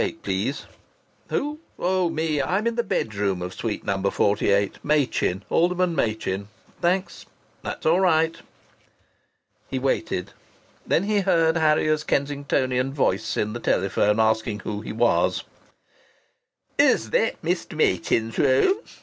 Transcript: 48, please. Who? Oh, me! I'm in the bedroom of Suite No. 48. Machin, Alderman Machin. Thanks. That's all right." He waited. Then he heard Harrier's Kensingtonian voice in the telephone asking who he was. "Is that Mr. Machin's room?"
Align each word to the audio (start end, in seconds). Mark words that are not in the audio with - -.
48, 0.01 0.23
please. 0.23 0.65
Who? 1.29 1.59
Oh, 1.77 2.09
me! 2.09 2.41
I'm 2.41 2.65
in 2.65 2.73
the 2.73 2.81
bedroom 2.81 3.39
of 3.43 3.53
Suite 3.53 3.83
No. 3.85 4.01
48. 4.01 4.79
Machin, 4.83 5.43
Alderman 5.47 5.95
Machin. 5.95 6.47
Thanks. 6.81 7.27
That's 7.61 7.85
all 7.85 7.99
right." 7.99 8.35
He 9.69 9.77
waited. 9.77 10.31
Then 10.87 11.03
he 11.03 11.19
heard 11.19 11.55
Harrier's 11.55 12.03
Kensingtonian 12.03 12.93
voice 12.93 13.37
in 13.37 13.53
the 13.53 13.59
telephone 13.59 14.19
asking 14.19 14.61
who 14.61 14.81
he 14.81 14.91
was. 14.91 15.43
"Is 16.79 17.11
that 17.11 17.39
Mr. 17.43 17.75
Machin's 17.77 18.39
room?" 18.39 18.79